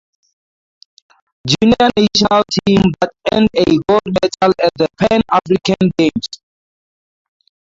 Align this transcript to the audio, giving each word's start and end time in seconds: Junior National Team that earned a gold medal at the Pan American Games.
Junior 1.47 1.91
National 1.95 2.43
Team 2.51 2.91
that 3.01 3.11
earned 3.31 3.49
a 3.55 3.63
gold 3.65 4.01
medal 4.07 4.55
at 4.63 4.71
the 4.79 4.87
Pan 4.99 5.21
American 5.31 5.91
Games. 5.95 6.27